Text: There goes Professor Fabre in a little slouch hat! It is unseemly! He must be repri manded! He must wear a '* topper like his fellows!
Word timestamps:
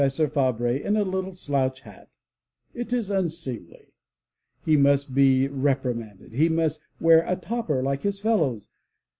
There 0.01 0.07
goes 0.09 0.15
Professor 0.17 0.33
Fabre 0.53 0.71
in 0.77 0.97
a 0.97 1.03
little 1.03 1.35
slouch 1.35 1.81
hat! 1.81 2.17
It 2.73 2.91
is 2.91 3.11
unseemly! 3.11 3.93
He 4.65 4.75
must 4.75 5.13
be 5.13 5.47
repri 5.47 5.93
manded! 5.93 6.31
He 6.33 6.49
must 6.49 6.81
wear 6.99 7.21
a 7.21 7.35
'* 7.35 7.35
topper 7.35 7.83
like 7.83 8.01
his 8.01 8.19
fellows! 8.19 8.71